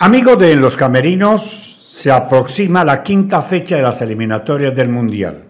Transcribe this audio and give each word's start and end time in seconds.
Amigos 0.00 0.38
de 0.38 0.54
los 0.54 0.76
camerinos, 0.76 1.84
se 1.88 2.12
aproxima 2.12 2.84
la 2.84 3.02
quinta 3.02 3.42
fecha 3.42 3.74
de 3.74 3.82
las 3.82 4.00
eliminatorias 4.00 4.72
del 4.72 4.90
Mundial. 4.90 5.42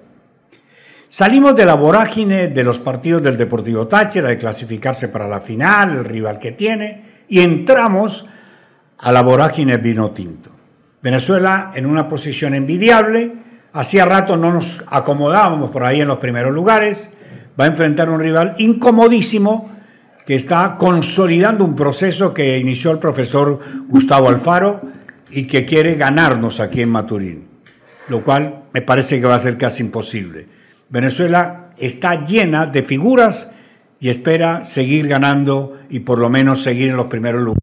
Salimos 1.11 1.55
de 1.55 1.67
la 1.67 1.75
vorágine 1.75 2.49
de 2.49 2.65
los 2.65 2.79
partidos 2.79 3.23
del 3.23 3.37
Deportivo 3.37 3.87
Táchira, 3.87 4.31
de 4.31 4.39
clasificarse 4.39 5.09
para 5.09 5.29
la 5.29 5.43
final, 5.43 5.99
el 5.99 6.05
rival 6.07 6.39
que 6.39 6.53
tiene, 6.53 7.25
y 7.29 7.41
entramos 7.41 8.25
a 8.97 9.13
la 9.13 9.21
vorágine 9.21 9.77
vino 9.77 10.13
tinto. 10.13 10.51
Venezuela 11.03 11.71
en 11.75 11.85
una 11.85 12.09
posición 12.09 12.55
envidiable, 12.55 13.35
hacía 13.75 14.07
rato 14.07 14.39
no 14.39 14.51
nos 14.51 14.83
acomodábamos 14.87 15.71
por 15.71 15.85
ahí 15.85 16.01
en 16.01 16.09
los 16.09 16.21
primeros 16.21 16.55
lugares, 16.55 17.13
va 17.61 17.65
a 17.65 17.69
enfrentar 17.69 18.09
un 18.09 18.21
rival 18.21 18.55
incomodísimo 18.57 19.78
que 20.29 20.35
está 20.35 20.77
consolidando 20.77 21.65
un 21.65 21.75
proceso 21.75 22.35
que 22.35 22.59
inició 22.59 22.91
el 22.91 22.99
profesor 22.99 23.61
Gustavo 23.89 24.29
Alfaro 24.29 24.83
y 25.31 25.47
que 25.47 25.65
quiere 25.65 25.95
ganarnos 25.95 26.61
aquí 26.61 26.83
en 26.83 26.91
Maturín, 26.91 27.49
lo 28.09 28.23
cual 28.23 28.65
me 28.75 28.83
parece 28.83 29.23
que 29.23 29.27
va 29.27 29.37
a 29.37 29.39
ser 29.39 29.57
casi 29.57 29.83
imposible. 29.83 30.47
Venezuela 30.91 31.71
está 31.79 32.27
llena 32.27 32.67
de 32.67 32.83
figuras 32.83 33.51
y 34.01 34.11
espera 34.11 34.67
seguir 34.67 35.09
ganando 35.09 35.79
y 35.89 36.01
por 36.01 36.19
lo 36.19 36.29
menos 36.29 36.63
seguir 36.63 36.91
en 36.91 36.99
los 36.99 37.07
primeros 37.07 37.41
lugares 37.41 37.63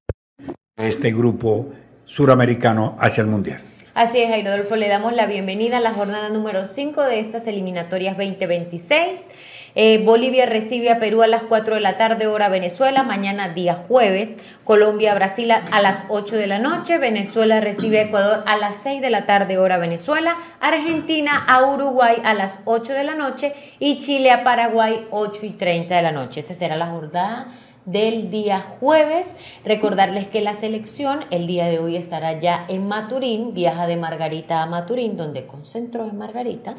de 0.75 0.89
este 0.89 1.13
grupo 1.13 1.71
suramericano 2.05 2.97
hacia 2.99 3.21
el 3.21 3.27
Mundial. 3.27 3.61
Así 3.95 4.21
es, 4.21 4.29
Jairo 4.29 4.51
le 4.75 4.89
damos 4.89 5.13
la 5.13 5.25
bienvenida 5.25 5.77
a 5.77 5.79
la 5.79 5.93
jornada 5.93 6.27
número 6.27 6.65
5 6.67 7.01
de 7.03 7.21
estas 7.21 7.47
eliminatorias 7.47 8.17
2026. 8.17 9.29
Eh, 9.75 10.03
Bolivia 10.03 10.45
recibe 10.45 10.91
a 10.91 10.99
Perú 10.99 11.21
a 11.21 11.27
las 11.27 11.43
4 11.43 11.75
de 11.75 11.79
la 11.79 11.95
tarde, 11.95 12.27
hora 12.27 12.49
Venezuela. 12.49 13.03
Mañana, 13.03 13.53
día 13.53 13.85
jueves. 13.87 14.37
Colombia, 14.65 15.15
Brasil 15.15 15.49
a 15.49 15.81
las 15.81 16.03
8 16.09 16.35
de 16.35 16.47
la 16.47 16.59
noche. 16.59 16.97
Venezuela 16.97 17.61
recibe 17.61 17.99
a 17.99 18.03
Ecuador 18.03 18.43
a 18.45 18.57
las 18.57 18.83
6 18.83 18.99
de 18.99 19.11
la 19.11 19.25
tarde, 19.25 19.57
hora 19.57 19.77
Venezuela. 19.77 20.35
Argentina 20.59 21.45
a 21.47 21.63
Uruguay 21.65 22.17
a 22.25 22.33
las 22.33 22.59
8 22.65 22.91
de 22.91 23.03
la 23.05 23.15
noche. 23.15 23.53
Y 23.79 23.99
Chile 23.99 24.29
a 24.29 24.43
Paraguay, 24.43 25.07
8 25.09 25.45
y 25.45 25.51
30 25.51 25.95
de 25.95 26.01
la 26.01 26.11
noche. 26.11 26.41
Esa 26.41 26.53
será 26.53 26.75
la 26.75 26.87
jornada 26.87 27.47
del 27.85 28.29
día 28.29 28.75
jueves. 28.79 29.35
Recordarles 29.63 30.27
que 30.27 30.41
la 30.41 30.53
selección 30.53 31.19
el 31.31 31.47
día 31.47 31.65
de 31.67 31.79
hoy 31.79 31.95
estará 31.95 32.39
ya 32.39 32.65
en 32.67 32.87
Maturín, 32.87 33.53
viaja 33.53 33.87
de 33.87 33.97
Margarita 33.97 34.61
a 34.61 34.65
Maturín, 34.65 35.17
donde 35.17 35.45
concentró 35.45 36.05
en 36.05 36.17
Margarita 36.17 36.75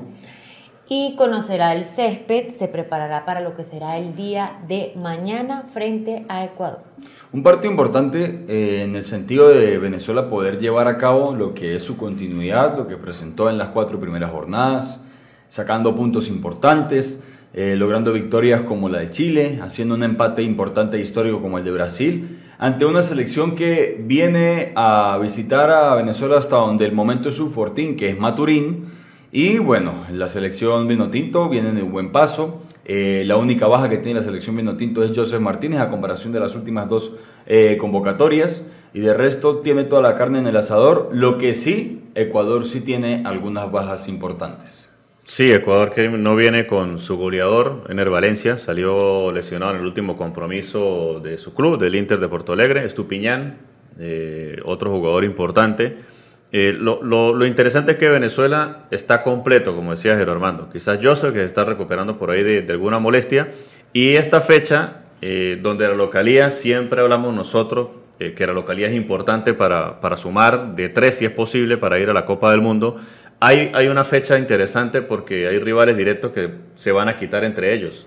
y 0.88 1.16
conocerá 1.16 1.74
el 1.74 1.84
césped, 1.84 2.50
se 2.50 2.68
preparará 2.68 3.24
para 3.24 3.40
lo 3.40 3.56
que 3.56 3.64
será 3.64 3.98
el 3.98 4.14
día 4.14 4.60
de 4.68 4.92
mañana 4.96 5.64
frente 5.66 6.24
a 6.28 6.44
Ecuador. 6.44 6.80
Un 7.32 7.42
partido 7.42 7.70
importante 7.70 8.44
eh, 8.48 8.84
en 8.84 8.94
el 8.94 9.02
sentido 9.02 9.48
de 9.48 9.78
Venezuela 9.78 10.30
poder 10.30 10.60
llevar 10.60 10.86
a 10.86 10.96
cabo 10.96 11.34
lo 11.34 11.54
que 11.54 11.74
es 11.74 11.82
su 11.82 11.96
continuidad, 11.96 12.77
lo 12.77 12.86
que 12.86 12.96
presentó 12.96 13.50
en 13.50 13.58
las 13.58 13.70
cuatro 13.70 13.98
primeras 13.98 14.30
jornadas, 14.30 15.00
sacando 15.48 15.94
puntos 15.96 16.28
importantes, 16.28 17.24
eh, 17.56 17.74
logrando 17.74 18.12
victorias 18.12 18.60
como 18.60 18.88
la 18.88 19.00
de 19.00 19.10
Chile, 19.10 19.58
haciendo 19.60 19.96
un 19.96 20.04
empate 20.04 20.42
importante 20.42 20.98
e 20.98 21.00
histórico 21.00 21.42
como 21.42 21.58
el 21.58 21.64
de 21.64 21.72
Brasil, 21.72 22.38
ante 22.58 22.86
una 22.86 23.02
selección 23.02 23.56
que 23.56 24.00
viene 24.00 24.72
a 24.76 25.18
visitar 25.20 25.70
a 25.70 25.94
Venezuela 25.96 26.38
hasta 26.38 26.56
donde 26.56 26.84
el 26.84 26.92
momento 26.92 27.30
es 27.30 27.34
su 27.34 27.50
fortín, 27.50 27.96
que 27.96 28.10
es 28.10 28.18
Maturín, 28.18 28.86
y 29.32 29.58
bueno, 29.58 30.06
la 30.10 30.28
selección 30.28 30.88
Vinotinto 30.88 31.48
viene 31.48 31.72
de 31.72 31.82
un 31.82 31.92
buen 31.92 32.10
paso. 32.10 32.62
Eh, 32.86 33.22
la 33.27 33.36
única 33.36 33.66
baja 33.66 33.88
que 33.88 33.98
tiene 33.98 34.20
la 34.20 34.24
selección 34.24 34.56
Vinotinto 34.56 35.02
es 35.02 35.12
Joseph 35.14 35.40
Martínez 35.40 35.80
a 35.80 35.90
comparación 35.90 36.32
de 36.32 36.40
las 36.40 36.54
últimas 36.54 36.88
dos 36.88 37.16
eh, 37.44 37.77
convocatorias. 37.78 38.62
Y 38.94 39.00
de 39.00 39.12
resto 39.12 39.58
tiene 39.58 39.84
toda 39.84 40.00
la 40.00 40.14
carne 40.14 40.38
en 40.38 40.46
el 40.46 40.56
asador. 40.56 41.10
Lo 41.12 41.36
que 41.36 41.52
sí, 41.52 42.04
Ecuador 42.14 42.64
sí 42.64 42.80
tiene 42.80 43.24
algunas 43.27 43.70
bajas 43.70 44.08
importantes. 44.08 44.86
Sí, 45.27 45.50
Ecuador 45.50 45.92
que 45.92 46.08
no 46.08 46.36
viene 46.36 46.69
con 46.69 47.00
su 47.00 47.16
goleador, 47.16 47.82
Ener 47.88 48.08
Valencia, 48.08 48.58
salió 48.58 49.33
lesionado 49.33 49.73
en 49.73 49.80
el 49.80 49.86
último 49.86 50.17
compromiso 50.17 51.20
de 51.20 51.36
su 51.36 51.52
club, 51.52 51.80
del 51.80 51.96
Inter 51.96 52.20
de 52.20 52.28
Porto 52.28 52.52
Alegre, 52.52 52.84
Estupiñán, 52.84 53.58
eh, 53.98 54.61
otro 54.64 54.92
jugador 54.92 55.24
importante. 55.24 55.96
Eh, 56.52 56.73
lo, 56.78 57.45
interesante 57.45 57.92
es 57.92 57.98
que 57.98 58.08
Venezuela 58.08 58.86
está 58.92 59.24
completo, 59.24 59.74
como 59.74 59.90
decía 59.90 60.12
Gerardo 60.12 60.33
Armando. 60.33 60.70
Quizás 60.70 61.01
Joseph, 61.02 61.33
que 61.33 61.40
se 61.40 61.46
está 61.46 61.64
recuperando 61.64 62.18
por 62.18 62.30
ahí 62.30 62.45
de, 62.45 62.72
alguna 62.72 63.01
molestia. 63.01 63.48
Y 63.92 64.14
esta 64.14 64.40
fecha, 64.42 65.02
eh, 65.22 65.58
donde 65.61 65.89
la 65.89 65.95
localía, 65.95 66.52
siempre 66.52 67.01
hablamos 67.01 67.34
nosotros, 67.34 67.89
eh, 68.18 68.33
que 68.33 68.46
la 68.46 68.55
localía 68.55 68.89
es 68.89 68.95
importante 68.95 69.52
para, 69.52 70.17
sumar 70.17 70.74
de 70.74 70.89
tres, 70.89 71.17
si 71.17 71.27
es 71.27 71.33
posible, 71.33 71.77
para 71.77 71.98
ir 71.98 72.08
a 72.08 72.14
la 72.14 72.24
Copa 72.24 72.51
del 72.51 72.62
Mundo. 72.62 72.96
Hay, 73.41 73.70
hay 73.74 73.89
una 73.89 74.05
fecha 74.05 74.39
interesante 74.39 75.02
porque 75.02 75.47
hay 75.47 75.58
rivales 75.58 75.97
directos 75.97 76.33
que 76.33 76.51
se 76.74 76.92
van 76.92 77.08
a 77.08 77.19
quitar 77.19 77.45
entre 77.45 77.74
ellos. 77.74 78.07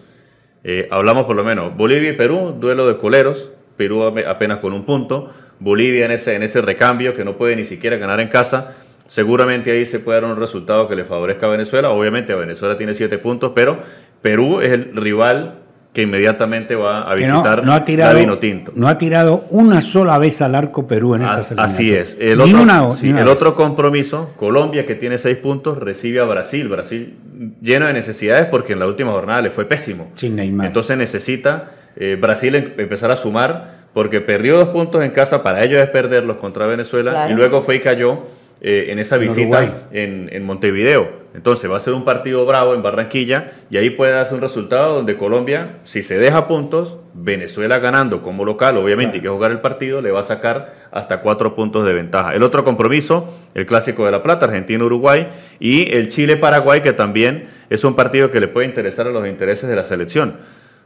hablamos 0.90 1.24
por 1.24 1.36
lo 1.36 1.44
menos 1.44 1.76
Bolivia 1.76 2.10
y 2.10 2.14
Perú, 2.14 2.56
duelo 2.60 2.88
de 2.88 2.98
coleros. 2.98 3.52
Perú 3.78 4.04
apenas 4.04 4.58
con 4.58 4.74
un 4.74 4.86
punto. 4.86 5.32
Bolivia 5.60 6.06
en 6.06 6.12
ese, 6.12 6.36
en 6.36 6.44
ese 6.44 6.62
recambio 6.62 7.14
que 7.14 7.24
no 7.24 7.38
puede 7.38 7.56
ni 7.56 7.64
siquiera 7.64 7.98
ganar 7.98 8.20
en 8.20 8.28
casa. 8.28 8.76
Seguramente 9.08 9.72
ahí 9.72 9.86
se 9.86 10.00
puede 10.00 10.22
dar 10.22 10.30
un 10.30 10.38
resultado 10.38 10.88
que 10.88 10.96
le 10.96 11.06
favorezca 11.06 11.48
a 11.48 11.50
Venezuela. 11.50 11.90
Obviamente 11.90 12.36
Venezuela 12.36 12.76
tiene 12.76 12.94
siete 12.94 13.18
puntos, 13.18 13.54
pero 13.56 13.80
Perú 14.22 14.62
es 14.62 14.70
el 14.70 14.96
rival 14.96 15.60
que 16.00 16.04
inmediatamente 16.04 16.76
va 16.76 17.02
a 17.02 17.14
visitar 17.14 17.66
no, 17.66 17.74
ha 17.74 17.84
tirado, 17.84 18.40
Tinto. 18.40 18.72
No 18.74 18.88
ha 18.88 18.98
tirado 18.98 19.46
una 19.50 19.82
sola 19.82 20.18
vez 20.18 20.42
al 20.42 20.56
arco 20.56 20.88
Perú 20.88 21.16
en 21.16 21.24
esta 21.24 21.44
semana. 21.44 21.66
Así 21.66 21.92
es. 21.92 22.16
El, 22.18 22.40
otro, 22.40 22.66
el 23.04 23.28
otro 23.28 23.54
compromiso, 23.54 24.32
Colombia, 24.38 24.86
que 24.86 24.96
tiene 24.96 25.18
seis 25.18 25.38
puntos, 25.38 25.78
recibe 25.78 26.22
a 26.22 26.24
Brasil. 26.24 26.70
Brasil 26.70 27.18
lleno 27.62 27.88
de 27.88 27.94
necesidades 27.94 28.46
porque 28.46 28.74
en 28.74 28.80
la 28.80 28.88
última 28.88 29.12
jornada 29.12 29.42
le 29.42 29.50
fue 29.50 29.66
pésimo. 29.66 30.10
Entonces 30.22 30.98
necesita 30.98 31.72
eh, 31.98 32.18
Brasil 32.20 32.56
em, 32.56 32.72
empezar 32.78 33.12
a 33.12 33.18
sumar 33.18 33.80
porque 33.94 34.22
perdió 34.22 34.58
dos 34.58 34.70
puntos 34.70 35.04
en 35.04 35.12
casa, 35.12 35.44
para 35.44 35.66
ellos 35.66 35.82
es 35.82 35.90
perderlos 35.90 36.38
contra 36.38 36.66
Venezuela, 36.66 37.28
y 37.30 37.34
luego 37.34 37.62
fue 37.62 37.76
y 37.76 37.80
cayó 37.82 38.20
eh, 38.62 38.88
en 38.90 39.00
esa 39.00 39.18
visita 39.18 39.88
en, 39.92 40.46
Montevideo. 40.46 41.20
Entonces 41.34 41.72
va 41.72 41.78
a 41.78 41.80
ser 41.80 41.94
un 41.94 42.04
partido 42.04 42.46
bravo 42.46 42.74
en 42.74 42.82
Barranquilla 42.82 43.52
y 43.70 43.78
ahí 43.78 43.92
puede 43.92 44.12
darse 44.12 44.36
un 44.36 44.42
resultado 44.42 44.96
donde 44.96 45.16
Colombia, 45.16 45.78
si 45.84 46.04
se 46.04 46.18
deja 46.18 46.48
puntos, 46.48 46.98
Venezuela 47.14 47.80
ganando 47.80 48.22
como 48.22 48.44
local, 48.44 48.76
obviamente 48.78 49.18
hay 49.18 49.22
que 49.22 49.30
jugar 49.30 49.52
el 49.52 49.62
partido, 49.62 50.02
le 50.02 50.12
va 50.12 50.22
a 50.22 50.24
sacar 50.24 50.74
hasta 50.92 51.22
cuatro 51.22 51.56
puntos 51.56 51.86
de 51.86 51.94
ventaja. 51.94 52.34
El 52.34 52.44
otro 52.44 52.66
compromiso, 52.66 53.34
el 53.54 53.66
Clásico 53.66 54.06
de 54.06 54.12
la 54.12 54.24
Plata, 54.24 54.48
Argentina-Uruguay 54.48 55.28
y 55.60 55.90
el 55.96 56.10
Chile-Paraguay, 56.10 56.82
que 56.82 56.92
también 56.94 57.48
es 57.70 57.84
un 57.84 57.96
partido 57.96 58.32
que 58.32 58.42
le 58.42 58.50
puede 58.50 58.68
interesar 58.68 59.08
a 59.08 59.12
los 59.12 59.26
intereses 59.28 59.70
de 59.70 59.76
la 59.76 59.84
selección. 59.86 60.38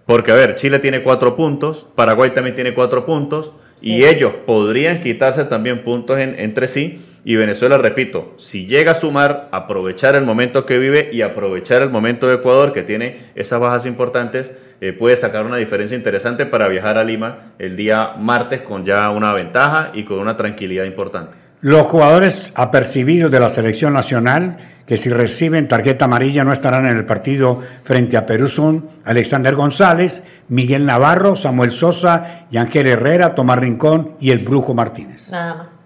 Porque, 0.05 0.31
a 0.31 0.35
ver, 0.35 0.55
Chile 0.55 0.79
tiene 0.79 1.01
cuatro 1.01 1.35
puntos, 1.35 1.87
Paraguay 1.95 2.31
también 2.31 2.55
tiene 2.55 2.73
cuatro 2.73 3.05
puntos, 3.05 3.53
y 3.81 4.03
ellos 4.05 4.33
podrían 4.45 5.01
quitarse 5.01 5.45
también 5.45 5.83
puntos 5.83 6.17
entre 6.19 6.67
sí. 6.67 6.99
Y 7.25 7.37
Venezuela, 7.37 7.77
repito, 7.77 8.33
si 8.37 8.65
llega 8.65 8.91
a 8.91 8.95
sumar, 8.95 9.47
aprovechar 9.51 10.15
el 10.15 10.25
momento 10.25 10.65
que 10.65 10.77
vive 10.77 11.09
y 11.13 11.21
aprovechar 11.21 11.81
el 11.81 11.89
momento 11.89 12.27
de 12.27 12.35
Ecuador, 12.35 12.73
que 12.73 12.83
tiene 12.83 13.31
esas 13.35 13.61
bajas 13.61 13.85
importantes, 13.85 14.53
eh, 14.81 14.91
puede 14.91 15.15
sacar 15.15 15.45
una 15.45 15.55
diferencia 15.55 15.95
interesante 15.95 16.45
para 16.45 16.67
viajar 16.67 16.97
a 16.97 17.03
Lima 17.03 17.53
el 17.59 17.77
día 17.77 18.15
martes 18.17 18.61
con 18.61 18.83
ya 18.83 19.09
una 19.09 19.31
ventaja 19.31 19.91
y 19.93 20.03
con 20.03 20.19
una 20.19 20.35
tranquilidad 20.35 20.83
importante. 20.83 21.37
Los 21.61 21.87
jugadores 21.87 22.51
apercibidos 22.55 23.31
de 23.31 23.39
la 23.39 23.47
selección 23.47 23.93
nacional 23.93 24.57
que 24.85 24.97
si 24.97 25.09
reciben 25.09 25.69
tarjeta 25.69 26.05
amarilla 26.05 26.43
no 26.43 26.51
estarán 26.51 26.85
en 26.85 26.97
el 26.97 27.05
partido 27.05 27.61
frente 27.85 28.17
a 28.17 28.25
Perú 28.25 28.47
son 28.47 28.89
Alexander 29.05 29.55
González, 29.55 30.23
Miguel 30.49 30.85
Navarro, 30.85 31.37
Samuel 31.37 31.71
Sosa, 31.71 32.47
y 32.51 32.57
Ángel 32.57 32.87
Herrera, 32.87 33.33
Tomás 33.33 33.59
Rincón 33.59 34.17
y 34.19 34.31
el 34.31 34.39
Brujo 34.39 34.73
Martínez. 34.73 35.29
Nada 35.31 35.55
más. 35.55 35.82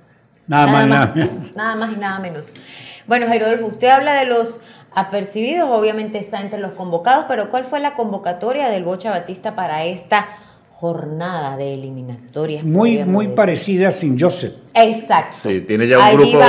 Nada, 0.47 0.67
más, 0.67 0.87
nada, 0.87 1.29
nada 1.55 1.75
más 1.75 1.93
y 1.93 1.95
nada 1.97 2.19
menos. 2.19 2.53
Bueno, 3.05 3.27
Jairo 3.27 3.47
usted 3.65 3.87
habla 3.89 4.13
de 4.13 4.25
los 4.25 4.59
apercibidos, 4.93 5.69
obviamente 5.69 6.17
está 6.17 6.41
entre 6.41 6.59
los 6.59 6.71
convocados, 6.71 7.25
pero 7.27 7.49
¿cuál 7.49 7.65
fue 7.65 7.79
la 7.79 7.95
convocatoria 7.95 8.69
del 8.69 8.83
Bocha 8.83 9.11
Batista 9.11 9.55
para 9.55 9.85
esta 9.85 10.27
jornada 10.79 11.57
de 11.57 11.73
eliminatorias. 11.73 12.63
Muy, 12.63 13.03
muy 13.03 13.29
parecida 13.29 13.91
sin 13.91 14.19
Joseph. 14.19 14.53
Exacto. 14.75 15.35
Sí, 15.35 15.61
tiene 15.61 15.87
ya 15.87 15.97
un 15.97 16.17
grupo, 16.17 16.39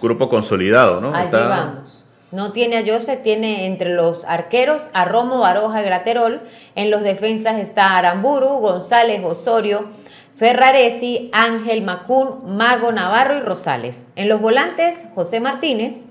grupo 0.00 0.28
consolidado, 0.28 1.00
¿no? 1.00 1.12
Allí 1.12 1.30
vamos. 1.32 2.04
No 2.30 2.52
tiene 2.52 2.78
a 2.78 2.82
Joseph, 2.86 3.22
tiene 3.22 3.66
entre 3.66 3.90
los 3.90 4.24
arqueros 4.24 4.82
a 4.92 5.04
Romo, 5.04 5.40
Baroja 5.40 5.82
y 5.82 5.84
Graterol. 5.84 6.42
En 6.76 6.92
los 6.92 7.02
defensas 7.02 7.58
está 7.58 7.98
Aramburu, 7.98 8.60
González, 8.60 9.20
Osorio, 9.24 9.86
Ferraresi, 10.34 11.30
Ángel 11.32 11.82
Macún, 11.82 12.56
Mago 12.56 12.92
Navarro 12.92 13.36
y 13.36 13.40
Rosales. 13.40 14.06
En 14.16 14.28
los 14.28 14.40
volantes, 14.40 15.04
José 15.14 15.40
Martínez, 15.40 16.04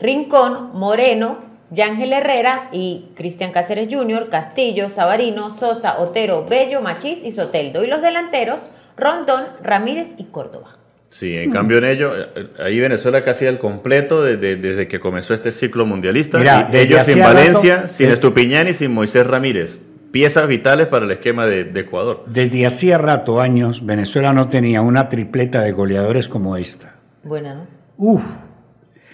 Rincón, 0.00 0.70
Moreno, 0.74 1.38
Yángel 1.70 2.12
Herrera 2.12 2.70
y 2.72 3.10
Cristian 3.14 3.52
Cáceres 3.52 3.88
Jr., 3.90 4.28
Castillo, 4.30 4.88
Sabarino, 4.88 5.50
Sosa, 5.50 5.98
Otero, 5.98 6.46
Bello, 6.48 6.80
Machís 6.80 7.22
y 7.22 7.30
Soteldo. 7.30 7.84
Y 7.84 7.88
los 7.88 8.00
delanteros, 8.00 8.60
Rondón, 8.96 9.44
Ramírez 9.62 10.14
y 10.16 10.24
Córdoba. 10.24 10.76
Sí, 11.10 11.36
en 11.36 11.50
cambio 11.50 11.78
en 11.78 11.84
ello, 11.84 12.12
eh, 12.14 12.48
ahí 12.58 12.78
Venezuela 12.80 13.24
casi 13.24 13.46
al 13.46 13.58
completo 13.58 14.22
desde, 14.22 14.88
que 14.88 15.00
comenzó 15.00 15.32
este 15.32 15.52
ciclo 15.52 15.86
mundialista. 15.86 16.38
Mira, 16.38 16.68
ellos 16.72 17.04
sin 17.04 17.20
Valencia, 17.20 17.88
sin 17.88 18.10
Estupiñán 18.10 18.68
y 18.68 18.74
sin 18.74 18.92
Moisés 18.92 19.26
Ramírez. 19.26 19.80
Piezas 20.10 20.48
vitales 20.48 20.88
para 20.88 21.04
el 21.04 21.10
esquema 21.10 21.46
de, 21.46 21.64
de, 21.64 21.80
Ecuador. 21.80 22.24
Desde 22.26 22.66
hacía 22.66 22.98
rato, 22.98 23.40
años, 23.40 23.84
Venezuela 23.84 24.32
no 24.32 24.48
tenía 24.48 24.80
una 24.80 25.08
tripleta 25.08 25.62
de 25.62 25.72
goleadores 25.72 26.28
como 26.28 26.56
esta. 26.56 26.96
Buena, 27.22 27.54
¿no? 27.54 27.66
Uf, 27.96 28.22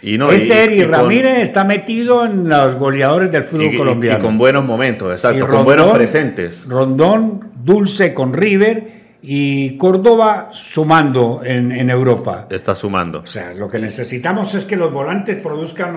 ese 0.04 0.64
Eri 0.64 0.84
Ramírez 0.84 1.38
está 1.38 1.64
metido 1.64 2.24
en 2.26 2.48
los 2.48 2.76
goleadores 2.76 3.30
del 3.30 3.44
fútbol 3.44 3.76
colombiano. 3.76 4.18
Y, 4.18 4.22
con 4.22 4.36
buenos 4.36 4.64
momentos, 4.64 5.10
exacto, 5.10 5.48
con 5.48 5.64
buenos 5.64 5.90
presentes. 5.92 6.66
Rondón, 6.68 7.52
Dulce 7.56 8.12
con 8.12 8.34
River 8.34 9.04
y 9.22 9.78
Córdoba 9.78 10.50
sumando 10.52 11.40
en, 11.42 11.88
Europa. 11.88 12.46
Está 12.50 12.74
sumando. 12.74 13.20
O 13.20 13.26
sea, 13.26 13.54
lo 13.54 13.70
que 13.70 13.78
necesitamos 13.78 14.54
es 14.54 14.66
que 14.66 14.76
los 14.76 14.92
volantes 14.92 15.40
produzcan 15.42 15.96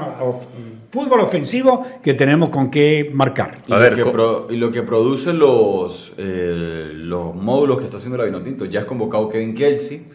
fútbol 0.90 1.22
ofensivo 1.22 1.86
que 2.02 2.14
tenemos 2.14 2.50
con 2.50 2.72
qué 2.72 3.10
marcar. 3.14 3.60
Y, 3.68 3.72
lo, 3.72 4.48
que 4.48 4.54
y 4.54 4.58
lo 4.58 4.72
que 4.72 4.84
producen 4.84 5.40
los, 5.40 6.14
eh, 6.18 6.92
los 6.94 7.36
módulos 7.36 7.78
que 7.78 7.86
está 7.86 7.98
haciendo 7.98 8.18
la 8.18 8.26
Vinotinto, 8.26 8.66
ya 8.66 8.82
es 8.82 8.86
convocado 8.86 9.30
Kevin 9.30 9.54
Kelsey 9.54 10.06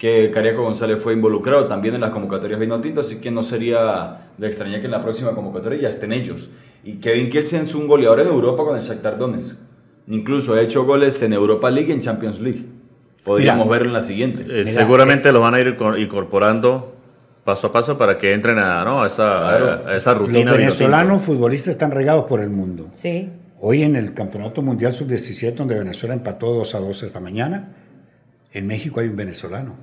que 0.00 0.30
Cariaco 0.30 0.62
González 0.62 0.98
fue 0.98 1.12
involucrado 1.12 1.66
también 1.66 1.94
en 1.94 2.00
las 2.00 2.10
convocatorias 2.10 2.58
vino 2.58 2.80
tinto, 2.80 3.02
así 3.02 3.16
que 3.16 3.30
no 3.30 3.42
sería 3.42 4.30
de 4.38 4.46
extrañar 4.46 4.80
que 4.80 4.86
en 4.86 4.92
la 4.92 5.02
próxima 5.02 5.32
convocatoria 5.32 5.82
ya 5.82 5.88
estén 5.88 6.14
ellos. 6.14 6.48
Y 6.82 6.94
Kevin 6.94 7.28
Kielsen 7.28 7.66
es 7.66 7.74
un 7.74 7.86
goleador 7.86 8.20
en 8.20 8.28
Europa 8.28 8.64
con 8.64 8.76
el 8.76 8.82
Shakhtar 8.82 9.18
Donetsk. 9.18 9.58
Incluso 10.08 10.54
ha 10.54 10.62
hecho 10.62 10.86
goles 10.86 11.20
en 11.20 11.34
Europa 11.34 11.70
League 11.70 11.90
y 11.90 11.92
en 11.92 12.00
Champions 12.00 12.40
League. 12.40 12.64
Podríamos 13.22 13.68
verlo 13.68 13.88
en 13.88 13.92
la 13.92 14.00
siguiente. 14.00 14.46
Eh, 14.48 14.64
seguramente 14.64 15.28
eh, 15.28 15.32
lo 15.32 15.42
van 15.42 15.52
a 15.52 15.60
ir 15.60 15.76
incorporando 15.98 16.94
paso 17.44 17.68
a 17.68 17.72
paso 17.72 17.96
para 17.96 18.18
que 18.18 18.32
entren 18.32 18.58
a, 18.58 19.06
esa, 19.06 19.96
esa 19.96 20.14
rutina. 20.14 20.50
Los 20.50 20.58
venezolanos 20.58 21.24
futbolistas 21.24 21.72
están 21.72 21.90
regados 21.90 22.26
por 22.26 22.40
el 22.40 22.50
mundo. 22.50 22.88
Sí. 22.92 23.28
Hoy 23.60 23.82
en 23.82 23.96
el 23.96 24.14
Campeonato 24.14 24.62
Mundial 24.62 24.94
Sub-17, 24.94 25.54
donde 25.54 25.78
Venezuela 25.78 26.14
empató 26.14 26.52
2 26.54 26.74
a 26.74 26.80
2 26.80 27.02
esta 27.02 27.20
mañana, 27.20 27.72
en 28.52 28.66
México 28.66 29.00
hay 29.00 29.08
un 29.08 29.16
venezolano. 29.16 29.76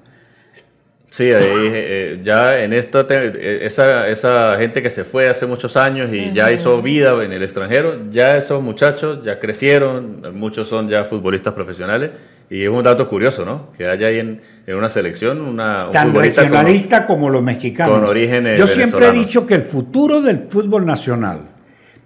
Sí, 1.09 1.31
ahí, 1.31 1.44
eh, 1.45 2.21
ya 2.24 2.59
en 2.59 2.74
esta, 2.74 3.06
eh, 3.09 3.59
esa, 3.62 4.07
esa 4.07 4.57
gente 4.57 4.81
que 4.83 4.89
se 4.89 5.04
fue 5.04 5.30
hace 5.30 5.45
muchos 5.45 5.77
años 5.77 6.09
y 6.12 6.33
ya 6.33 6.51
hizo 6.51 6.81
vida 6.81 7.24
en 7.24 7.31
el 7.31 7.44
extranjero, 7.44 8.12
ya 8.12 8.36
esos 8.36 8.62
muchachos 8.62 9.24
ya 9.24 9.39
crecieron, 9.39 10.21
muchos 10.38 10.68
son 10.68 10.89
ya 10.89 11.06
futbolistas 11.06 11.54
profesionales 11.54 12.12
y 12.49 12.63
es 12.63 12.69
un 12.69 12.83
dato 12.83 13.07
curioso, 13.09 13.44
¿no? 13.44 13.71
Que 13.77 13.88
haya 13.88 14.07
ahí 14.07 14.19
en, 14.19 14.41
una 14.67 14.89
selección 14.89 15.41
una, 15.41 15.88
un 15.88 15.91
Tan 15.91 16.13
regionalista 16.13 17.05
como 17.05 17.29
los 17.29 17.44
mexicanos. 17.44 17.97
Con 17.97 18.07
origen 18.07 18.55
Yo 18.55 18.67
siempre 18.67 19.07
he 19.07 19.11
dicho 19.11 19.45
que 19.45 19.55
el 19.55 19.63
futuro 19.63 20.21
del 20.21 20.47
fútbol 20.47 20.85
nacional, 20.85 21.49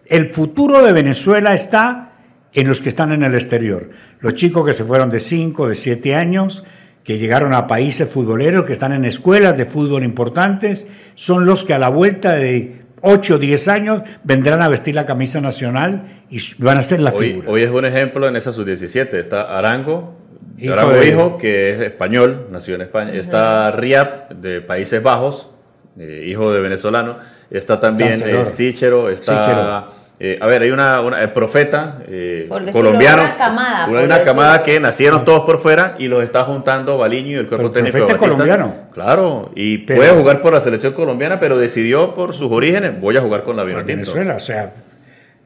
el 0.07 0.29
futuro 0.29 0.83
de 0.83 0.93
Venezuela 0.93 1.53
está 1.53 2.13
en 2.53 2.67
los 2.67 2.81
que 2.81 2.89
están 2.89 3.11
en 3.11 3.23
el 3.23 3.35
exterior. 3.35 3.89
Los 4.19 4.33
chicos 4.33 4.65
que 4.65 4.73
se 4.73 4.83
fueron 4.83 5.09
de 5.09 5.19
5, 5.19 5.69
de 5.69 5.75
7 5.75 6.15
años, 6.15 6.63
que 7.03 7.17
llegaron 7.17 7.53
a 7.53 7.67
países 7.67 8.09
futboleros, 8.09 8.65
que 8.65 8.73
están 8.73 8.93
en 8.93 9.05
escuelas 9.05 9.57
de 9.57 9.65
fútbol 9.65 10.03
importantes, 10.03 10.87
son 11.15 11.45
los 11.45 11.63
que 11.63 11.73
a 11.73 11.79
la 11.79 11.89
vuelta 11.89 12.35
de 12.35 12.81
8 13.01 13.35
o 13.35 13.37
10 13.37 13.67
años 13.67 14.01
vendrán 14.23 14.61
a 14.61 14.67
vestir 14.67 14.95
la 14.95 15.05
camisa 15.05 15.41
nacional 15.41 16.23
y 16.29 16.39
van 16.59 16.77
a 16.77 16.83
ser 16.83 17.01
la 17.01 17.11
hoy, 17.11 17.29
figura. 17.29 17.49
Hoy 17.49 17.63
es 17.63 17.71
un 17.71 17.85
ejemplo 17.85 18.27
en 18.27 18.35
esa 18.35 18.51
sub-17. 18.51 19.13
Está 19.15 19.57
Arango, 19.57 20.20
hijo 20.57 20.73
Arango 20.73 21.03
hijo, 21.03 21.37
que 21.37 21.71
es 21.71 21.81
español, 21.81 22.47
nació 22.51 22.75
en 22.75 22.81
España. 22.81 23.13
Está 23.13 23.71
Riap, 23.71 24.31
de 24.31 24.61
Países 24.61 25.01
Bajos, 25.01 25.49
eh, 25.97 26.25
hijo 26.27 26.51
de 26.51 26.59
venezolano. 26.59 27.17
Está 27.49 27.79
también 27.79 28.21
eh, 28.25 28.45
Sichero, 28.45 29.09
está... 29.09 29.89
Eh, 30.23 30.37
a 30.39 30.45
ver, 30.45 30.61
hay 30.61 30.69
una, 30.69 31.01
una 31.01 31.33
profeta 31.33 31.97
eh, 32.07 32.47
colombiano, 32.71 33.23
una 33.23 33.37
camada, 33.37 33.87
una, 33.87 34.21
camada 34.21 34.61
que 34.61 34.79
nacieron 34.79 35.25
todos 35.25 35.45
por 35.45 35.57
fuera 35.57 35.95
y 35.97 36.07
los 36.07 36.23
está 36.23 36.43
juntando 36.43 36.95
Baliño 36.99 37.31
y 37.31 37.39
el 37.39 37.47
cuerpo 37.47 37.71
técnico 37.71 38.05
de 38.05 38.17
colombiano. 38.17 38.71
Claro, 38.93 39.49
y 39.55 39.79
puede 39.79 40.11
jugar 40.11 40.39
por 40.41 40.53
la 40.53 40.59
selección 40.59 40.93
colombiana, 40.93 41.39
pero 41.39 41.57
decidió 41.57 42.13
por 42.13 42.35
sus 42.35 42.51
orígenes, 42.51 43.01
voy 43.01 43.17
a 43.17 43.21
jugar 43.21 43.41
con 43.41 43.57
la 43.57 43.63
Venezuela, 43.63 44.35
o 44.35 44.39
sea, 44.39 44.71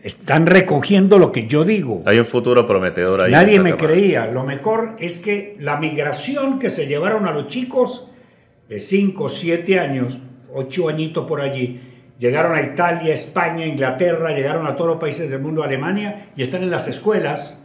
están 0.05 0.45
recogiendo 0.45 1.17
lo 1.17 1.31
que 1.31 1.47
yo 1.47 1.65
digo. 1.65 2.03
Hay 2.05 2.19
un 2.19 2.27
futuro 2.27 2.67
prometedor 2.67 3.21
ahí. 3.21 3.31
Nadie 3.31 3.59
me 3.59 3.75
creía. 3.75 4.27
Lo 4.27 4.43
mejor 4.43 4.95
es 4.99 5.17
que 5.17 5.57
la 5.59 5.77
migración 5.77 6.59
que 6.59 6.69
se 6.69 6.85
llevaron 6.85 7.25
a 7.25 7.31
los 7.31 7.47
chicos 7.47 8.07
de 8.69 8.79
5, 8.79 9.29
7 9.29 9.79
años, 9.79 10.17
8 10.53 10.89
añitos 10.89 11.27
por 11.27 11.41
allí, 11.41 11.81
Llegaron 12.17 12.55
a 12.55 12.61
Italia, 12.61 13.13
España, 13.13 13.65
Inglaterra, 13.65 14.31
llegaron 14.31 14.65
a 14.67 14.77
todos 14.77 14.91
los 14.91 14.99
países 15.01 15.29
del 15.29 15.41
mundo, 15.41 15.63
Alemania, 15.63 16.29
y 16.37 16.43
están 16.43 16.63
en 16.63 16.71
las 16.71 16.87
escuelas 16.87 17.59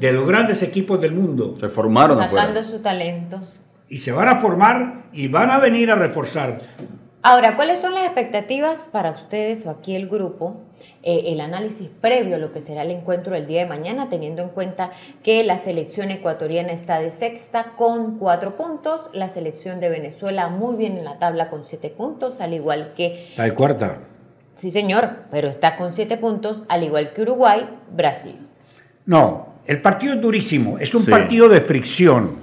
de 0.00 0.12
los 0.12 0.26
grandes 0.26 0.62
equipos 0.62 0.98
del 0.98 1.12
mundo. 1.12 1.54
Se 1.58 1.68
formaron 1.68 2.16
Sacando 2.16 2.64
su 2.64 2.78
talento. 2.78 3.38
Y 3.90 3.98
se 3.98 4.12
van 4.12 4.28
a 4.28 4.36
formar 4.36 5.04
y 5.12 5.28
van 5.28 5.50
a 5.50 5.58
venir 5.58 5.90
a 5.90 5.94
reforzar. 5.94 6.58
Ahora, 7.22 7.54
¿cuáles 7.54 7.82
son 7.82 7.92
las 7.92 8.04
expectativas 8.04 8.88
para 8.90 9.10
ustedes 9.10 9.66
o 9.66 9.70
aquí 9.70 9.94
el 9.94 10.08
grupo 10.08 10.62
eh, 11.04 11.24
el 11.32 11.40
análisis 11.40 11.88
previo 12.00 12.36
a 12.36 12.38
lo 12.38 12.52
que 12.52 12.60
será 12.60 12.82
el 12.82 12.92
encuentro 12.92 13.34
del 13.34 13.46
día 13.46 13.62
de 13.62 13.66
mañana, 13.66 14.08
teniendo 14.08 14.42
en 14.42 14.50
cuenta 14.50 14.92
que 15.24 15.42
la 15.42 15.56
selección 15.56 16.10
ecuatoriana 16.10 16.72
está 16.72 17.00
de 17.00 17.10
sexta 17.10 17.72
con 17.76 18.18
cuatro 18.18 18.56
puntos, 18.56 19.10
la 19.12 19.28
selección 19.28 19.80
de 19.80 19.88
Venezuela 19.88 20.48
muy 20.48 20.76
bien 20.76 20.96
en 20.96 21.04
la 21.04 21.18
tabla 21.18 21.50
con 21.50 21.64
siete 21.64 21.90
puntos, 21.90 22.40
al 22.40 22.54
igual 22.54 22.92
que... 22.96 23.30
Está 23.30 23.44
de 23.44 23.54
cuarta. 23.54 23.98
Sí, 24.54 24.70
señor, 24.70 25.10
pero 25.30 25.48
está 25.48 25.76
con 25.76 25.90
siete 25.90 26.16
puntos, 26.18 26.62
al 26.68 26.84
igual 26.84 27.12
que 27.12 27.22
Uruguay, 27.22 27.68
Brasil. 27.90 28.36
No, 29.04 29.54
el 29.66 29.80
partido 29.80 30.14
es 30.14 30.20
durísimo, 30.20 30.78
es 30.78 30.94
un 30.94 31.06
partido 31.06 31.48
de 31.48 31.60
fricción, 31.60 32.36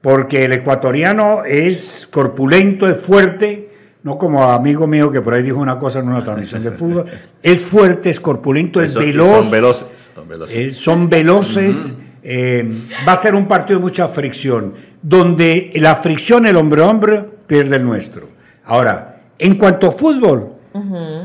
porque 0.00 0.44
el 0.44 0.52
ecuatoriano 0.52 1.44
es 1.44 2.06
corpulento, 2.10 2.88
es 2.88 3.00
fuerte, 3.00 3.69
no 4.02 4.18
como 4.18 4.42
amigo 4.44 4.86
mío 4.86 5.10
que 5.10 5.20
por 5.20 5.34
ahí 5.34 5.42
dijo 5.42 5.58
una 5.58 5.78
cosa 5.78 6.00
en 6.00 6.08
una 6.08 6.22
transmisión 6.22 6.62
de 6.62 6.72
fútbol, 6.72 7.06
es 7.42 7.62
fuerte, 7.62 8.10
es 8.10 8.20
corpulento, 8.20 8.80
es 8.80 8.94
veloz. 8.94 9.44
Son 9.44 9.50
veloces. 9.50 10.76
Son 10.76 11.08
veloces. 11.08 11.94
Eh, 12.22 12.60
eh, 12.62 12.70
va 13.06 13.12
a 13.12 13.16
ser 13.16 13.34
un 13.34 13.46
partido 13.46 13.78
de 13.78 13.82
mucha 13.82 14.08
fricción, 14.08 14.74
donde 15.02 15.70
la 15.76 15.96
fricción, 15.96 16.46
el 16.46 16.56
hombre-hombre, 16.56 17.24
pierde 17.46 17.76
el 17.76 17.84
nuestro. 17.84 18.28
Ahora, 18.64 19.22
en 19.38 19.56
cuanto 19.56 19.88
a 19.88 19.92
fútbol, 19.92 20.54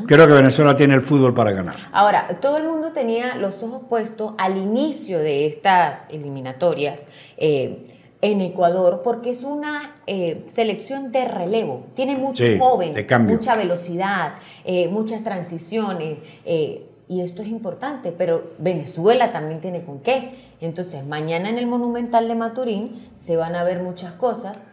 creo 0.08 0.28
que 0.28 0.34
Venezuela 0.34 0.76
tiene 0.76 0.96
el 0.96 1.02
fútbol 1.02 1.34
para 1.34 1.52
ganar. 1.52 1.76
Ahora, 1.92 2.40
todo 2.42 2.58
el 2.58 2.64
mundo 2.64 2.92
tenía 2.94 3.36
los 3.36 3.62
ojos 3.62 3.84
puestos 3.90 4.34
al 4.38 4.58
inicio 4.58 5.20
de 5.20 5.46
estas 5.46 6.08
eliminatorias. 6.10 7.04
Eh, 7.38 7.95
en 8.26 8.42
Ecuador 8.42 9.02
porque 9.04 9.30
es 9.30 9.44
una 9.44 9.98
eh, 10.08 10.42
selección 10.48 11.12
de 11.12 11.26
relevo. 11.26 11.86
Tiene 11.94 12.18
mucho 12.18 12.44
joven, 12.58 12.96
mucha 13.20 13.56
velocidad, 13.56 14.34
eh, 14.64 14.88
muchas 14.88 15.24
transiciones. 15.24 16.18
Eh, 16.44 16.88
y 17.08 17.22
esto 17.22 17.44
es 17.44 17.50
importante, 17.50 18.12
pero 18.12 18.54
Venezuela 18.58 19.32
también 19.32 19.62
tiene 19.62 19.84
con 19.84 20.00
qué. 20.00 20.44
Entonces, 20.60 21.06
mañana 21.06 21.50
en 21.50 21.60
el 21.60 21.68
Monumental 21.68 22.28
de 22.28 22.34
Maturín 22.34 23.12
se 23.16 23.38
van 23.38 23.56
a 23.56 23.64
ver 23.64 23.84
muchas 23.84 24.14
cosas 24.14 24.68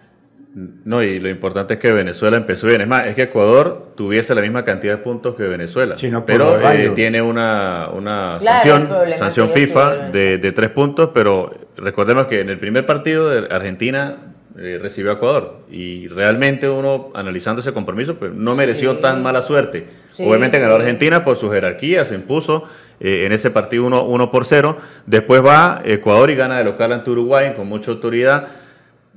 no, 0.55 1.03
y 1.03 1.19
lo 1.19 1.31
importante 1.31 1.75
es 1.75 1.81
que 1.81 1.93
Venezuela 1.93 2.37
empezó 2.37 2.67
bien. 2.67 2.83
Es 2.83 2.87
más, 2.87 3.07
es 3.07 3.15
que 3.15 3.23
Ecuador 3.23 3.93
tuviese 3.97 4.35
la 4.35 4.43
misma 4.43 4.65
cantidad 4.65 4.99
de 4.99 5.03
puntos 5.03 5.35
que 5.35 5.45
Venezuela. 5.45 5.97
pero 6.27 6.71
eh, 6.71 6.91
tiene 6.95 7.23
una, 7.23 7.89
una 7.95 8.39
sanción, 8.39 8.89
sanción 9.17 9.49
FIFA 9.49 10.11
de, 10.11 10.53
tres 10.55 10.69
puntos, 10.71 11.11
pero 11.15 11.51
recordemos 11.77 12.27
que 12.27 12.41
en 12.41 12.51
el 12.51 12.59
primer 12.59 12.87
partido 12.87 13.29
de 13.29 13.55
Argentina 13.55 14.19
eh, 14.59 14.79
recibió 14.81 15.13
a 15.13 15.15
Ecuador 15.15 15.61
y 15.71 16.09
realmente 16.09 16.69
uno 16.69 17.11
analizando 17.15 17.63
ese 17.63 17.73
compromiso 17.73 18.17
pues 18.17 18.33
no 18.35 18.55
mereció 18.55 18.99
tan 18.99 19.23
mala 19.23 19.41
suerte. 19.41 19.87
Obviamente 20.19 20.59
ganó 20.59 20.75
Argentina 20.75 21.25
por 21.25 21.37
su 21.37 21.51
jerarquía, 21.51 22.05
se 22.05 22.15
impuso 22.15 22.65
eh, 23.01 23.25
en 23.25 23.33
ese 23.33 23.51
partido 23.51 23.87
1 23.87 24.05
uno, 24.05 24.31
por 24.31 24.45
0. 24.45 24.77
Después 25.07 25.43
va 25.43 25.81
Ecuador 25.85 26.31
y 26.31 26.35
gana 26.35 26.59
de 26.59 26.65
local 26.65 26.93
ante 26.93 27.11
Uruguay 27.11 27.55
con 27.57 27.67
mucha 27.67 27.91
autoridad. 27.91 28.49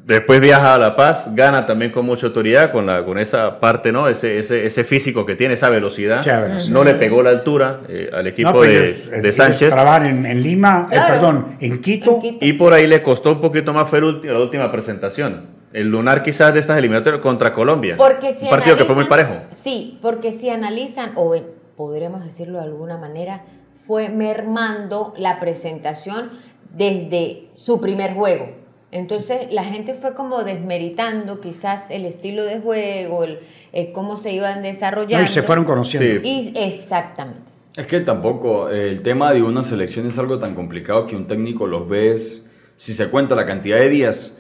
Después 0.06 0.40
viaja 0.40 0.76
a 0.76 0.78
La 0.78 0.96
Paz, 0.96 1.32
gana 1.34 1.66
también 1.66 1.92
con 1.92 2.06
mucha 2.06 2.28
autoridad, 2.28 2.72
con, 2.72 2.86
la, 2.86 3.04
con 3.04 3.18
esa 3.18 3.60
parte, 3.60 3.92
¿no? 3.92 4.08
Ese, 4.08 4.38
ese, 4.38 4.64
ese 4.64 4.84
físico 4.84 5.26
que 5.26 5.34
tiene, 5.34 5.56
esa 5.56 5.68
velocidad. 5.72 6.24
No 6.70 6.84
le 6.84 6.94
pegó 6.94 7.24
la 7.24 7.32
altura 7.32 7.80
eh, 7.90 8.12
al 8.14 8.28
equipo 8.28 8.62
de, 8.62 8.94
de, 8.94 9.32
Sánchez. 9.32 9.72
Trabajar 9.72 10.06
en, 10.06 10.28
en 10.28 10.44
Lima, 10.44 10.88
eh, 10.92 11.00
perdón, 11.08 11.58
en 11.60 11.82
Quito. 11.82 12.20
Y 12.22 12.54
por 12.54 12.74
ahí 12.74 12.86
le 12.86 13.02
costó 13.02 13.32
un 13.32 13.42
poquito 13.42 13.74
más 13.74 13.90
fue 13.90 14.00
la 14.00 14.40
última 14.40 14.72
presentación. 14.72 15.48
El 15.74 15.90
lunar 15.90 16.22
quizás 16.22 16.54
de 16.54 16.60
estas 16.60 16.78
eliminatorias 16.78 17.20
contra 17.24 17.52
Colombia. 17.52 17.96
Porque 17.98 18.32
si 18.32 18.46
un 18.46 18.52
partido 18.52 18.78
que 18.78 18.86
fue 18.86 18.94
muy 18.94 19.06
parejo. 19.06 19.34
Sí, 19.54 19.98
porque 20.04 20.32
si 20.32 20.52
analizan, 20.52 21.14
o 21.16 21.36
podremos 21.76 22.24
decirlo 22.24 22.60
de 22.60 22.66
alguna 22.66 23.00
manera, 23.00 23.42
fue 23.76 24.10
mermando 24.10 25.16
la 25.18 25.40
presentación 25.40 26.30
desde 26.70 27.50
su 27.56 27.82
primer 27.82 28.14
juego 28.14 28.65
Entonces 28.96 29.52
la 29.52 29.66
gente 29.66 29.94
fue 29.94 30.14
como 30.14 30.46
desmeritando 30.46 31.42
quizás 31.42 31.92
el 31.92 32.06
estilo 32.06 32.46
de 32.46 32.62
juego, 32.62 33.26
el, 33.26 33.92
cómo 33.92 34.16
se 34.16 34.32
iban 34.32 34.64
desarrollando. 34.64 35.26
y 35.26 35.28
se 35.28 35.42
fueron 35.42 35.66
conociendo. 35.66 36.26
Y, 36.26 36.54
exactamente. 36.56 37.42
Es 37.76 37.88
que 37.88 38.00
tampoco 38.00 38.70
eh, 38.70 38.88
el 38.88 39.02
tema 39.02 39.34
de 39.34 39.44
una 39.44 39.64
selección 39.64 40.08
es 40.08 40.18
algo 40.18 40.40
tan 40.40 40.56
complicado 40.56 41.08
que 41.08 41.18
un 41.18 41.28
técnico 41.28 41.68
los 41.68 41.90
ves, 41.90 42.46
si 42.78 42.94
se 42.94 43.10
cuenta 43.10 43.36
la 43.36 43.46
cantidad 43.46 43.78
de 43.80 43.90
días, 43.90 44.34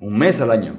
un 0.00 0.16
mes 0.16 0.40
al 0.40 0.52
año. 0.52 0.78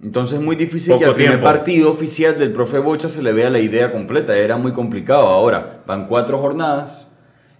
Entonces 0.00 0.38
es 0.38 0.44
muy 0.44 0.54
difícil 0.54 0.96
que 0.96 1.06
al 1.06 1.14
primer 1.14 1.42
partido 1.42 1.90
oficial 1.90 2.38
del 2.38 2.52
profe 2.52 2.78
Bocha 2.78 3.08
se 3.08 3.24
le 3.24 3.32
vea 3.32 3.50
la 3.50 3.58
idea 3.58 3.90
completa, 3.90 4.36
era 4.36 4.56
muy 4.56 4.70
complicado. 4.70 5.26
Ahora, 5.26 5.82
van 5.84 6.06
cuatro 6.06 6.38
jornadas 6.38 7.08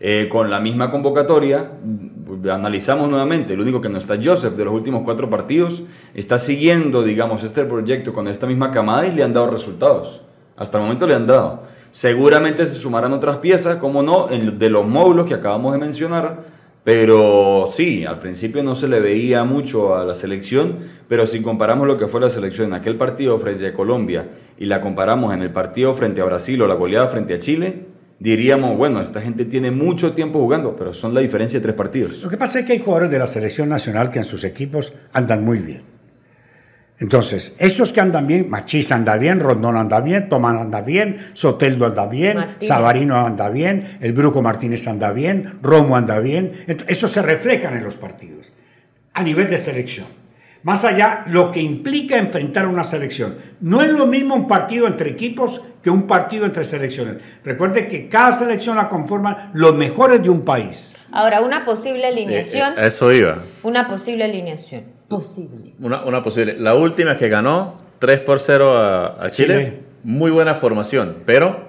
eh, 0.00 0.28
con 0.30 0.50
la 0.50 0.60
misma 0.60 0.90
convocatoria, 0.90 1.70
analizamos 2.50 3.08
nuevamente, 3.08 3.54
el 3.54 3.60
único 3.60 3.80
que 3.80 3.88
no 3.88 3.98
está 3.98 4.16
Joseph 4.22 4.54
de 4.54 4.64
los 4.64 4.74
últimos 4.74 5.02
cuatro 5.04 5.30
partidos, 5.30 5.82
está 6.14 6.38
siguiendo, 6.38 7.02
digamos, 7.02 7.42
este 7.44 7.64
proyecto 7.64 8.12
con 8.12 8.28
esta 8.28 8.46
misma 8.46 8.70
camada 8.70 9.06
y 9.06 9.12
le 9.12 9.22
han 9.22 9.32
dado 9.32 9.50
resultados. 9.50 10.20
Hasta 10.56 10.78
el 10.78 10.84
momento 10.84 11.06
le 11.06 11.14
han 11.14 11.26
dado. 11.26 11.62
Seguramente 11.92 12.66
se 12.66 12.74
sumarán 12.74 13.12
otras 13.12 13.36
piezas, 13.36 13.76
como 13.76 14.02
no, 14.02 14.26
de 14.26 14.68
los 14.68 14.86
módulos 14.86 15.26
que 15.26 15.34
acabamos 15.34 15.72
de 15.72 15.78
mencionar, 15.78 16.42
pero 16.82 17.66
sí, 17.70 18.04
al 18.04 18.18
principio 18.18 18.62
no 18.62 18.74
se 18.74 18.88
le 18.88 19.00
veía 19.00 19.44
mucho 19.44 19.96
a 19.96 20.04
la 20.04 20.14
selección, 20.14 20.80
pero 21.08 21.26
si 21.26 21.40
comparamos 21.40 21.86
lo 21.86 21.96
que 21.96 22.08
fue 22.08 22.20
la 22.20 22.28
selección 22.28 22.68
en 22.68 22.74
aquel 22.74 22.96
partido 22.96 23.38
frente 23.38 23.66
a 23.68 23.72
Colombia 23.72 24.28
y 24.58 24.66
la 24.66 24.80
comparamos 24.80 25.32
en 25.32 25.40
el 25.40 25.50
partido 25.50 25.94
frente 25.94 26.20
a 26.20 26.24
Brasil 26.24 26.60
o 26.60 26.66
la 26.66 26.74
goleada 26.74 27.08
frente 27.08 27.34
a 27.34 27.38
Chile, 27.38 27.86
diríamos, 28.24 28.78
bueno, 28.78 29.02
esta 29.02 29.20
gente 29.20 29.44
tiene 29.44 29.70
mucho 29.70 30.14
tiempo 30.14 30.40
jugando, 30.40 30.74
pero 30.74 30.94
son 30.94 31.12
la 31.12 31.20
diferencia 31.20 31.58
de 31.58 31.62
tres 31.62 31.74
partidos. 31.74 32.22
Lo 32.22 32.30
que 32.30 32.38
pasa 32.38 32.58
es 32.58 32.64
que 32.64 32.72
hay 32.72 32.78
jugadores 32.78 33.10
de 33.10 33.18
la 33.18 33.26
selección 33.26 33.68
nacional 33.68 34.10
que 34.10 34.18
en 34.18 34.24
sus 34.24 34.44
equipos 34.44 34.94
andan 35.12 35.44
muy 35.44 35.58
bien. 35.58 35.82
Entonces, 36.98 37.54
esos 37.58 37.92
que 37.92 38.00
andan 38.00 38.26
bien, 38.26 38.48
Machís 38.48 38.90
anda 38.92 39.18
bien, 39.18 39.40
Rondón 39.40 39.76
anda 39.76 40.00
bien, 40.00 40.30
Tomán 40.30 40.56
anda 40.56 40.80
bien, 40.80 41.18
Soteldo 41.34 41.84
anda 41.84 42.06
bien, 42.06 42.38
Sabarino 42.60 43.26
anda 43.26 43.50
bien, 43.50 43.98
el 44.00 44.14
Bruco 44.14 44.40
Martínez 44.40 44.88
anda 44.88 45.12
bien, 45.12 45.58
Romo 45.60 45.94
anda 45.94 46.18
bien. 46.18 46.64
Eso 46.86 47.08
se 47.08 47.20
reflejan 47.20 47.76
en 47.76 47.84
los 47.84 47.96
partidos, 47.96 48.50
a 49.12 49.22
nivel 49.22 49.50
de 49.50 49.58
selección. 49.58 50.06
Más 50.64 50.82
allá, 50.82 51.24
lo 51.26 51.52
que 51.52 51.60
implica 51.60 52.16
enfrentar 52.16 52.66
una 52.66 52.84
selección. 52.84 53.36
No 53.60 53.82
es 53.82 53.90
lo 53.90 54.06
mismo 54.06 54.34
un 54.34 54.48
partido 54.48 54.86
entre 54.86 55.10
equipos 55.10 55.60
que 55.82 55.90
un 55.90 56.06
partido 56.06 56.46
entre 56.46 56.64
selecciones. 56.64 57.16
Recuerde 57.44 57.86
que 57.86 58.08
cada 58.08 58.32
selección 58.32 58.76
la 58.76 58.88
conforman 58.88 59.50
los 59.52 59.74
mejores 59.76 60.22
de 60.22 60.30
un 60.30 60.42
país. 60.42 60.96
Ahora, 61.12 61.42
una 61.42 61.66
posible 61.66 62.06
alineación. 62.06 62.72
Eh, 62.72 62.76
eh, 62.78 62.86
eso 62.86 63.12
iba. 63.12 63.42
Una 63.62 63.86
posible 63.86 64.24
alineación. 64.24 64.84
Posible. 65.06 65.74
Una, 65.80 66.22
posible. 66.22 66.56
La 66.58 66.74
última 66.74 67.18
que 67.18 67.28
ganó 67.28 67.82
3 67.98 68.20
por 68.20 68.40
0 68.40 69.18
a, 69.20 69.30
Chile, 69.30 69.80
muy 70.02 70.30
buena 70.30 70.54
formación, 70.54 71.18
pero 71.26 71.68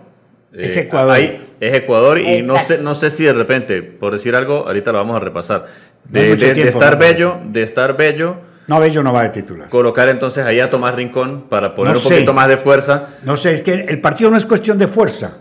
es 0.53 0.77
eh, 0.77 0.83
Ecuador. 0.83 1.17
es 1.59 1.77
Ecuador 1.77 2.17
y 2.17 2.43
no 2.43 2.57
sé, 2.59 2.77
no 2.77 2.95
sé 2.95 3.11
si 3.11 3.25
de 3.25 3.33
repente, 3.33 3.81
por 3.83 4.13
decir 4.13 4.37
algo, 4.37 4.65
ahorita 4.67 4.93
lo 4.93 4.99
vamos 4.99 5.17
a 5.17 5.19
repasar. 5.19 5.65
De, 6.05 6.31
estar 6.31 6.97
bello, 6.97 7.39
de 7.43 7.61
estar 7.61 7.97
bello. 7.97 8.54
No, 8.67 8.79
Bello 8.79 9.03
no 9.03 9.13
va 9.13 9.23
de 9.23 9.29
titular. 9.29 9.69
Colocar 9.69 10.09
entonces 10.09 10.45
ahí 10.45 10.59
a 10.59 10.69
Tomás 10.69 10.95
Rincón 10.95 11.45
para 11.49 11.75
poner 11.75 11.95
un 11.95 12.03
poquito 12.03 12.33
más 12.33 12.47
de 12.47 12.57
fuerza. 12.57 13.09
No 13.23 13.37
sé, 13.37 13.53
es 13.53 13.61
que 13.61 13.73
el 13.73 14.01
partido 14.01 14.31
no 14.31 14.37
es 14.37 14.45
cuestión 14.45 14.77
de 14.77 14.87
fuerza. 14.87 15.37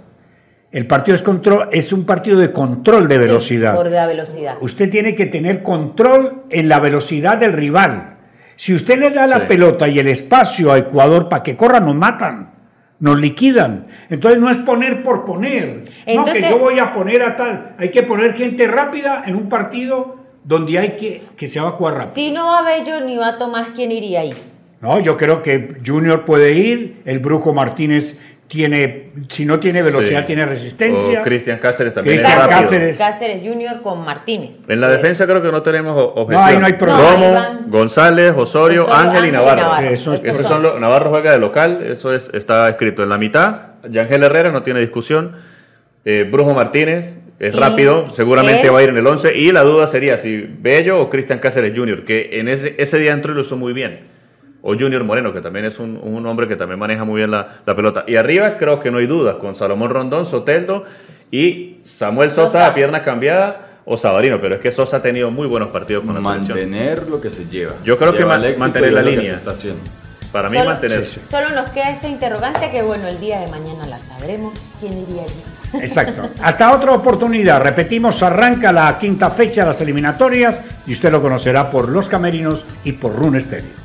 El 0.70 0.86
partido 0.86 1.14
es, 1.14 1.22
control, 1.22 1.68
es 1.70 1.92
un 1.92 2.04
partido 2.04 2.38
de 2.38 2.50
control 2.50 3.06
de 3.06 3.16
velocidad. 3.16 3.76
por 3.76 3.88
la 3.88 4.06
velocidad. 4.06 4.56
Usted 4.60 4.90
tiene 4.90 5.14
que 5.14 5.26
tener 5.26 5.62
control 5.62 6.42
en 6.50 6.68
la 6.68 6.80
velocidad 6.80 7.38
del 7.38 7.52
rival. 7.52 8.16
Si 8.56 8.74
usted 8.74 8.98
le 8.98 9.10
da 9.10 9.26
la 9.26 9.46
pelota 9.46 9.86
y 9.86 10.00
el 10.00 10.08
espacio 10.08 10.72
a 10.72 10.78
Ecuador 10.78 11.28
para 11.28 11.44
que 11.44 11.56
corra, 11.56 11.78
nos 11.78 11.94
matan, 11.94 12.54
nos 12.98 13.20
liquidan. 13.20 13.86
Entonces 14.10 14.40
no 14.40 14.50
es 14.50 14.56
poner 14.58 15.04
por 15.04 15.24
poner. 15.24 15.84
no, 16.12 16.24
que 16.24 16.42
yo 16.42 16.58
voy 16.58 16.80
a 16.80 16.92
poner 16.92 17.22
a 17.22 17.36
tal. 17.36 17.76
Hay 17.78 17.90
que 17.90 18.02
poner 18.02 18.34
gente 18.34 18.66
rápida 18.66 19.22
en 19.26 19.36
un 19.36 19.48
partido 19.48 20.23
donde 20.44 20.78
hay 20.78 20.96
que 20.96 21.22
que 21.36 21.48
se 21.48 21.60
va 21.60 21.68
a 21.68 21.72
jugar 21.72 21.94
rápido. 21.94 22.14
Si 22.14 22.30
no 22.30 22.46
va 22.46 22.62
Bello 22.62 23.00
ni 23.00 23.16
va 23.16 23.38
Tomás, 23.38 23.68
¿quién 23.74 23.90
iría 23.90 24.20
ahí? 24.20 24.34
No, 24.80 25.00
yo 25.00 25.16
creo 25.16 25.42
que 25.42 25.76
Junior 25.84 26.26
puede 26.26 26.52
ir, 26.52 27.00
el 27.06 27.18
Brujo 27.18 27.54
Martínez 27.54 28.20
tiene, 28.46 29.10
si 29.28 29.46
no 29.46 29.58
tiene 29.58 29.82
velocidad, 29.82 30.26
tiene 30.26 30.44
resistencia. 30.44 31.22
Cristian 31.22 31.58
Cáceres 31.58 31.94
también. 31.94 32.18
Cristian 32.18 32.48
Cáceres. 32.48 32.98
Cáceres 32.98 33.46
Junior 33.46 33.80
con 33.82 34.04
Martínez. 34.04 34.68
En 34.68 34.80
la 34.80 34.90
defensa 34.90 35.24
creo 35.24 35.40
que 35.42 35.50
no 35.50 35.62
tenemos 35.62 35.96
objeción. 36.14 36.40
No, 36.40 36.44
ahí 36.44 36.58
no 36.58 36.66
hay 36.66 36.74
problema. 36.74 37.60
González, 37.66 38.34
Osorio, 38.36 38.92
Ángel 38.92 39.26
y 39.26 39.32
Navarro. 39.32 39.88
Eso, 39.88 40.16
son 40.16 40.80
Navarro 40.80 41.10
juega 41.10 41.32
de 41.32 41.38
local, 41.38 41.82
eso 41.82 42.12
es, 42.12 42.30
está 42.34 42.68
escrito 42.68 43.02
en 43.02 43.08
la 43.08 43.18
mitad. 43.18 43.60
Yangel 43.88 44.22
Herrera 44.22 44.52
no 44.52 44.62
tiene 44.62 44.80
discusión. 44.80 45.32
Eh, 46.04 46.28
Brujo 46.30 46.52
Martínez 46.52 47.16
es 47.38 47.54
rápido, 47.54 48.10
seguramente 48.10 48.70
va 48.70 48.78
a 48.78 48.82
ir 48.82 48.88
en 48.90 48.96
el 48.96 49.06
11. 49.06 49.36
Y 49.36 49.50
la 49.52 49.62
duda 49.62 49.86
sería 49.86 50.16
si 50.18 50.48
Bello 50.60 51.00
o 51.00 51.10
Cristian 51.10 51.38
Cáceres 51.38 51.76
Junior, 51.76 52.04
que 52.04 52.38
en 52.40 52.48
ese, 52.48 52.74
ese 52.78 52.98
día 52.98 53.12
entró 53.12 53.32
y 53.32 53.34
lo 53.34 53.40
hizo 53.42 53.56
muy 53.56 53.72
bien 53.72 54.14
o 54.66 54.72
Junior 54.72 55.04
Moreno, 55.04 55.30
que 55.34 55.42
también 55.42 55.66
es 55.66 55.78
un, 55.78 56.24
hombre 56.26 56.48
que 56.48 56.56
también 56.56 56.78
maneja 56.78 57.04
muy 57.04 57.18
bien 57.18 57.30
la, 57.30 57.62
pelota. 57.66 58.04
Y 58.06 58.16
arriba 58.16 58.56
creo 58.56 58.80
que 58.80 58.90
no 58.90 58.96
hay 58.96 59.06
dudas, 59.06 59.36
con 59.36 59.54
Salomón 59.54 59.90
Rondón, 59.90 60.24
Soteldo 60.24 60.84
y 61.30 61.80
Samuel 61.82 62.30
Sosa, 62.30 62.66
a 62.66 62.74
pierna 62.74 63.02
cambiada 63.02 63.80
o 63.84 63.98
Sabarino, 63.98 64.40
pero 64.40 64.54
es 64.54 64.62
que 64.62 64.70
Sosa 64.70 64.96
ha 64.96 65.02
tenido 65.02 65.30
muy 65.30 65.46
buenos 65.46 65.68
partidos 65.68 66.04
con 66.04 66.14
la 66.14 66.22
selección. 66.22 66.58
Mantener 66.58 67.06
lo 67.08 67.20
que 67.20 67.28
se 67.28 67.44
lleva. 67.46 67.74
Yo 67.84 67.98
creo 67.98 68.14
que 68.14 68.24
mantener 68.24 68.94
la 68.94 69.02
línea. 69.02 69.36
Para 70.34 70.50
mí 70.50 70.58
mantener. 70.58 71.06
Solo 71.06 71.50
nos 71.50 71.70
queda 71.70 71.90
esa 71.90 72.08
interrogante 72.08 72.68
que 72.72 72.82
bueno, 72.82 73.06
el 73.06 73.20
día 73.20 73.38
de 73.38 73.46
mañana 73.46 73.86
la 73.86 74.00
sabremos. 74.00 74.58
¿Quién 74.80 74.98
iría 74.98 75.22
allí? 75.22 75.80
Exacto. 75.80 76.28
Hasta 76.42 76.74
otra 76.74 76.90
oportunidad. 76.90 77.62
Repetimos, 77.62 78.20
arranca 78.20 78.72
la 78.72 78.98
quinta 78.98 79.30
fecha 79.30 79.60
de 79.60 79.68
las 79.68 79.80
eliminatorias 79.80 80.60
y 80.88 80.92
usted 80.92 81.12
lo 81.12 81.22
conocerá 81.22 81.70
por 81.70 81.88
Los 81.88 82.08
Camerinos 82.08 82.64
y 82.82 82.90
por 82.90 83.14
Rune 83.14 83.40
Stereo. 83.40 83.83